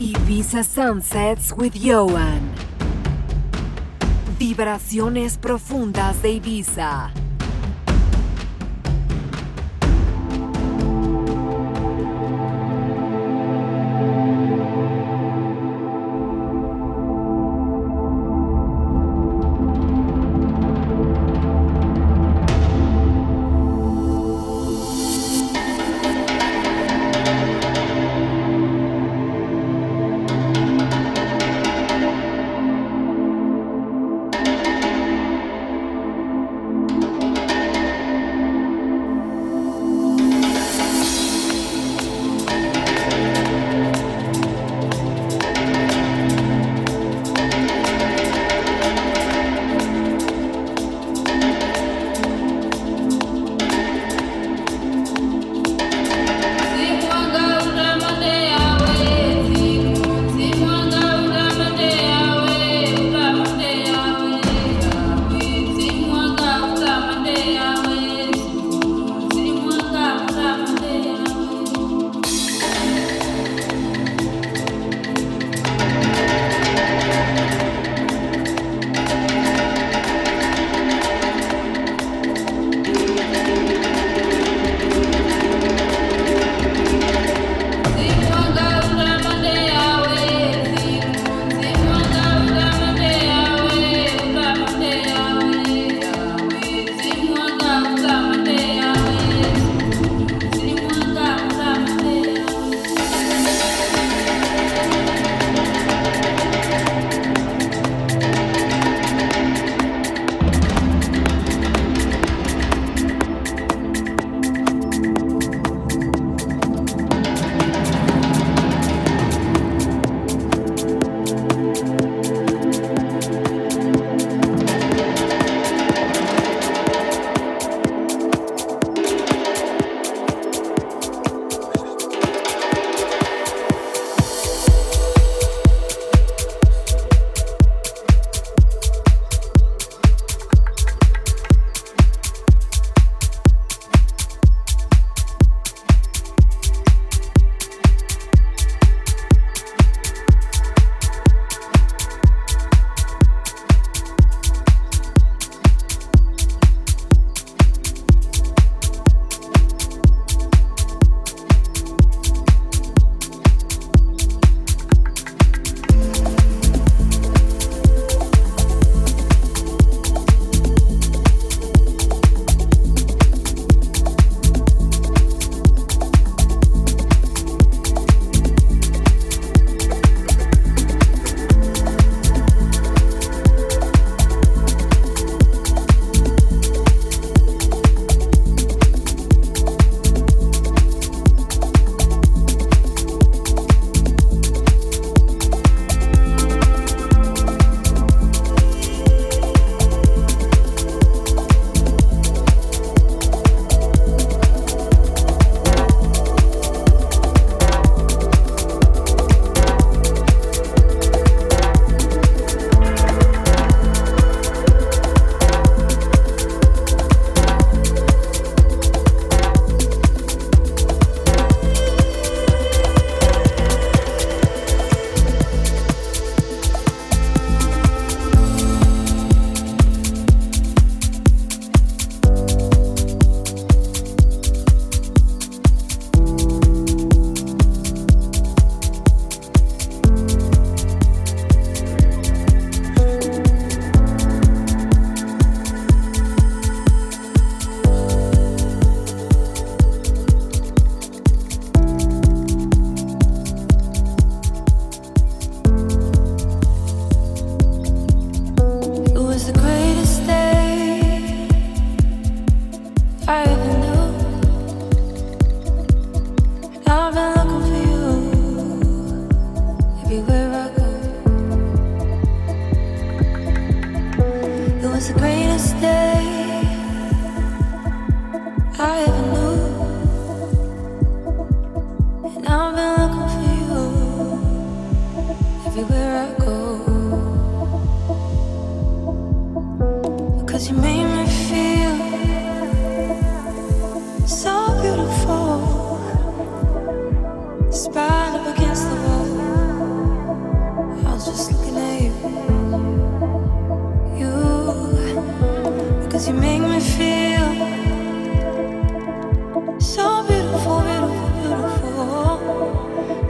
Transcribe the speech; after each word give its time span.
Ibiza 0.00 0.64
Sunsets 0.64 1.54
with 1.56 1.74
Johan. 1.74 2.40
Vibraciones 4.38 5.38
profundas 5.38 6.20
de 6.20 6.32
Ibiza. 6.32 7.12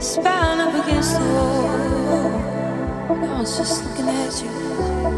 Spine 0.05 0.59
up 0.59 0.85
against 0.85 1.17
the 1.17 1.25
wall. 1.25 1.65
I 3.09 3.39
was 3.39 3.57
just 3.57 3.83
looking 3.83 4.07
at 4.07 4.43
you. 4.43 5.14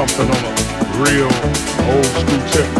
Something 0.00 0.30
on 0.30 0.44
a 0.46 0.52
real 1.04 1.28
old 1.92 2.06
school 2.06 2.40
tip. 2.48 2.64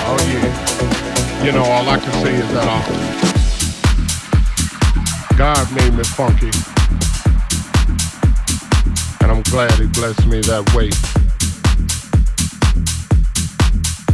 oh 0.00 0.16
yeah. 0.32 1.44
You 1.44 1.52
know, 1.52 1.62
all 1.62 1.86
I 1.86 1.98
can 1.98 2.12
say 2.24 2.34
is 2.36 2.48
that 2.54 2.66
uh, 2.66 2.80
God 5.36 5.70
made 5.74 5.92
me 5.92 6.04
funky. 6.04 6.50
And 9.20 9.30
I'm 9.30 9.42
glad 9.42 9.72
he 9.72 9.88
blessed 9.88 10.26
me 10.26 10.40
that 10.40 10.72
way. 10.74 10.90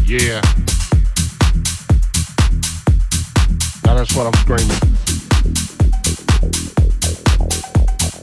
Yeah. 0.04 0.42
Now 3.84 3.94
that's 3.94 4.12
what 4.16 4.26
I'm 4.26 4.34
screaming. 4.42 4.80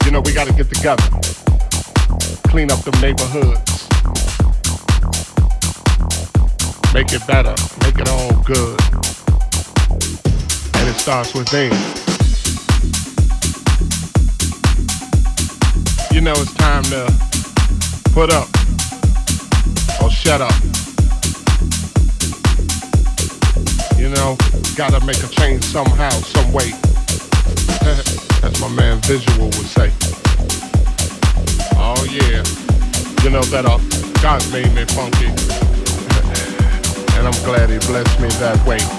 You 0.03 0.11
know, 0.11 0.19
we 0.19 0.33
gotta 0.33 0.51
get 0.51 0.67
together. 0.69 1.18
Clean 2.49 2.71
up 2.71 2.81
the 2.83 2.91
neighborhoods. 3.01 3.87
Make 6.93 7.13
it 7.13 7.25
better. 7.27 7.55
Make 7.83 7.99
it 7.99 8.09
all 8.09 8.33
good. 8.43 8.79
And 10.75 10.89
it 10.89 10.99
starts 10.99 11.33
within. 11.33 11.71
you 16.19 16.25
know 16.25 16.33
it's 16.33 16.53
time 16.55 16.83
to 16.83 17.05
put 18.11 18.33
up 18.33 18.49
or 20.01 20.11
shut 20.11 20.41
up. 20.41 20.53
You 23.97 24.09
know, 24.09 24.35
gotta 24.75 24.99
make 25.05 25.23
a 25.23 25.29
change 25.29 25.63
somehow, 25.63 26.09
some 26.09 26.51
way. 26.51 26.71
As 28.43 28.59
my 28.59 28.67
man 28.67 28.99
Visual 29.03 29.45
would 29.45 29.53
say. 29.53 30.28
Oh 31.81 32.03
yeah, 32.05 32.43
you 33.23 33.29
know 33.29 33.41
that 33.53 33.65
uh, 33.65 33.79
God 34.21 34.43
made 34.51 34.71
me 34.75 34.83
funky, 34.85 35.27
and 37.17 37.27
I'm 37.27 37.43
glad 37.45 37.69
He 37.69 37.79
blessed 37.87 38.19
me 38.19 38.27
that 38.39 38.63
way. 38.67 38.98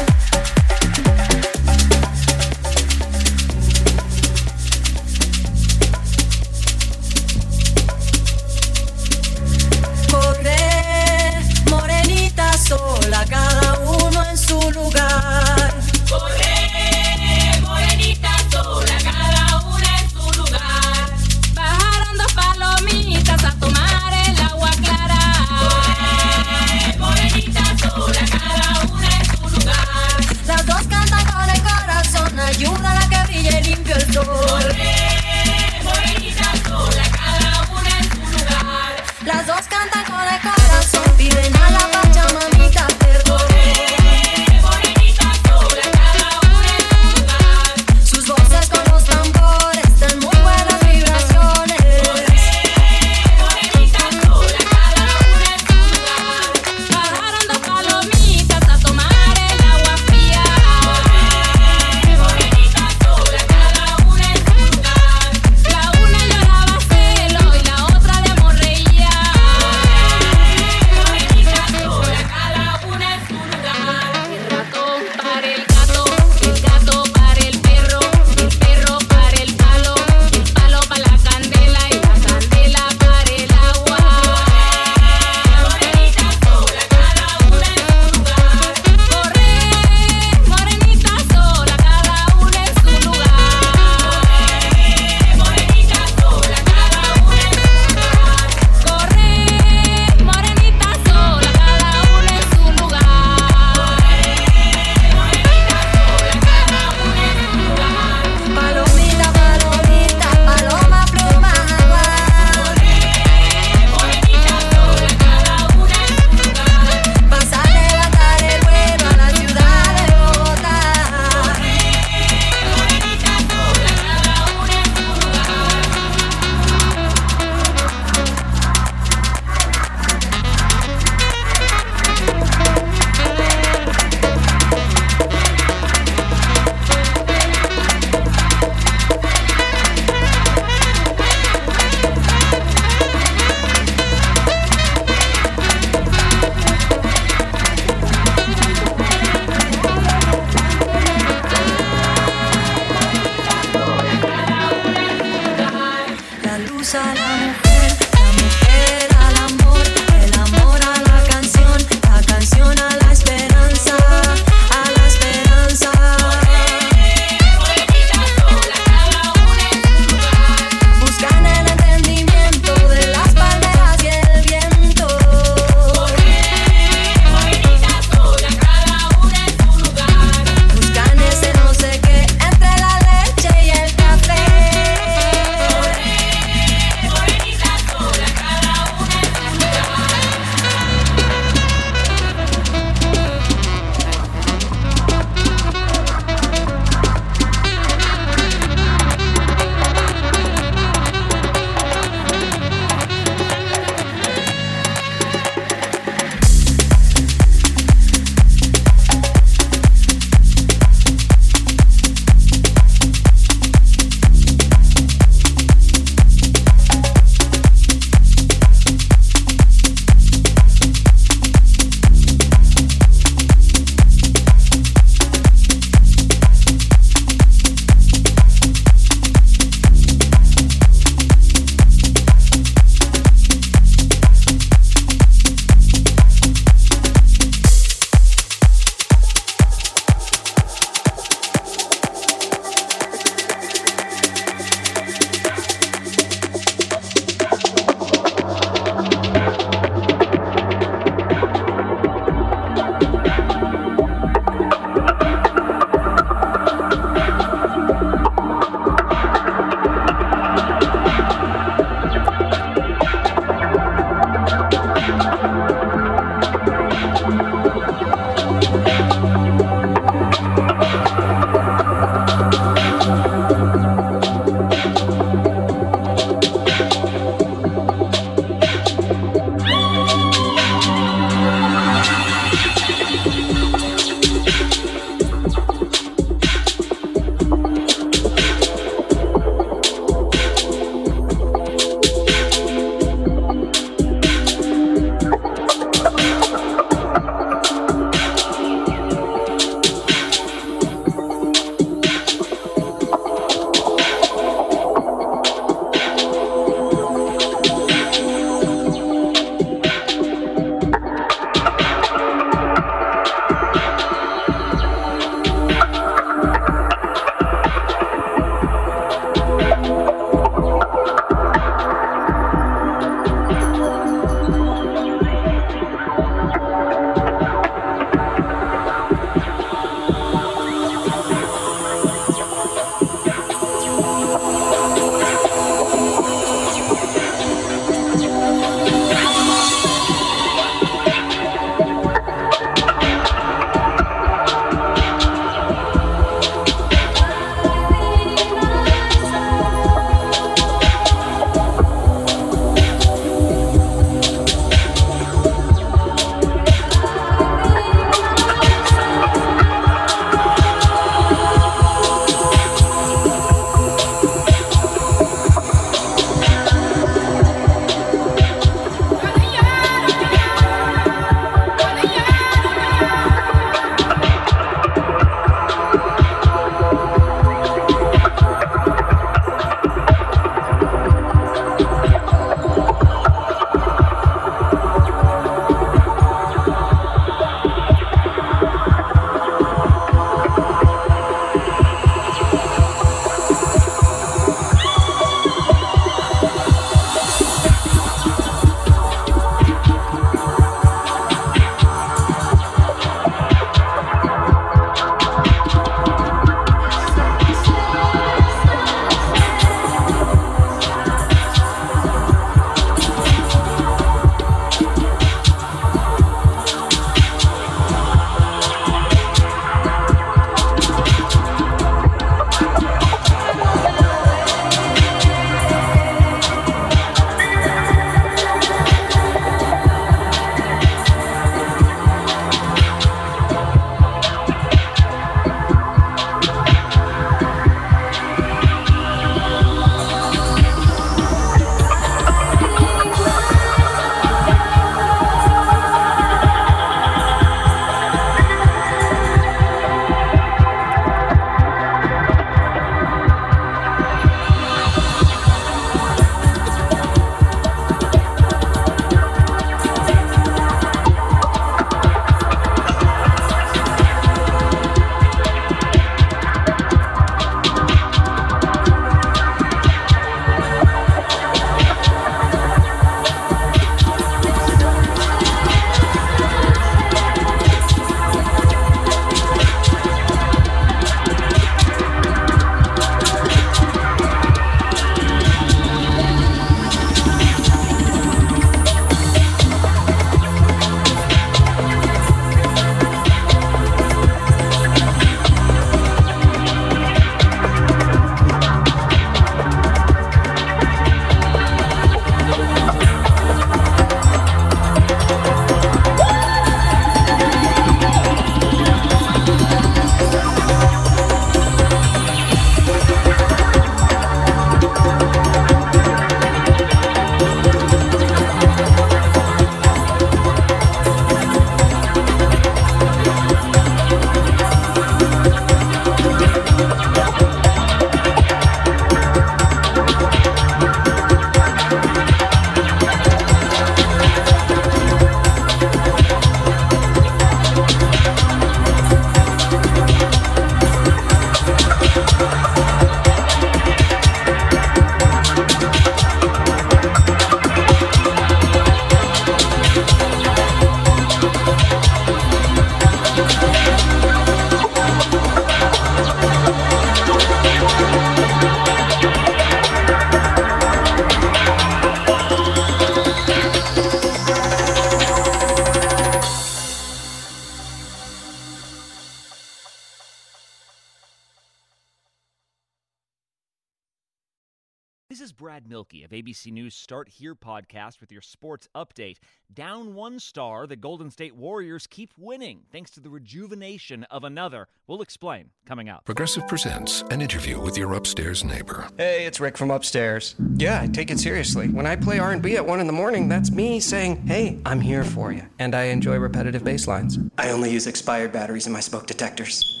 ABC 576.51 576.71
News 576.71 576.95
Start 576.95 577.29
Here 577.29 577.55
podcast 577.55 578.19
with 578.19 578.29
your 578.29 578.41
sports 578.41 578.89
update. 578.93 579.37
Down 579.73 580.13
one 580.15 580.37
star, 580.37 580.85
the 580.85 580.97
Golden 580.97 581.31
State 581.31 581.55
Warriors 581.55 582.07
keep 582.07 582.33
winning 582.37 582.81
thanks 582.91 583.09
to 583.11 583.21
the 583.21 583.29
rejuvenation 583.29 584.25
of 584.25 584.43
another. 584.43 584.89
We'll 585.07 585.21
explain 585.21 585.69
coming 585.85 586.09
up. 586.09 586.25
Progressive 586.25 586.67
presents 586.67 587.21
an 587.31 587.41
interview 587.41 587.79
with 587.79 587.97
your 587.97 588.13
upstairs 588.15 588.65
neighbor. 588.65 589.07
Hey, 589.17 589.45
it's 589.45 589.61
Rick 589.61 589.77
from 589.77 589.91
upstairs. 589.91 590.55
Yeah, 590.75 590.99
I 591.01 591.07
take 591.07 591.31
it 591.31 591.39
seriously. 591.39 591.87
When 591.87 592.05
I 592.05 592.17
play 592.17 592.39
R&B 592.39 592.75
at 592.75 592.85
1 592.85 592.99
in 592.99 593.07
the 593.07 593.13
morning, 593.13 593.47
that's 593.47 593.71
me 593.71 594.01
saying, 594.01 594.45
"Hey, 594.45 594.77
I'm 594.85 594.99
here 594.99 595.23
for 595.23 595.53
you." 595.53 595.63
And 595.79 595.95
I 595.95 596.03
enjoy 596.03 596.37
repetitive 596.37 596.83
bass 596.83 597.07
lines. 597.07 597.39
I 597.57 597.69
only 597.69 597.91
use 597.91 598.07
expired 598.07 598.51
batteries 598.51 598.87
in 598.87 598.93
my 598.93 598.99
smoke 598.99 599.25
detectors. 599.25 600.00